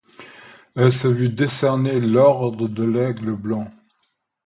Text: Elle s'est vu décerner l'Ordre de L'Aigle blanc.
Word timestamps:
Elle 0.75 0.91
s'est 0.91 1.11
vu 1.13 1.29
décerner 1.29 1.99
l'Ordre 1.99 2.67
de 2.67 2.81
L'Aigle 2.83 3.35
blanc. 3.35 3.67